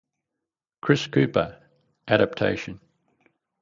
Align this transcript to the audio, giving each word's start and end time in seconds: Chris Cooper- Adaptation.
Chris 0.81 1.05
Cooper- 1.05 1.61
Adaptation. 2.15 2.79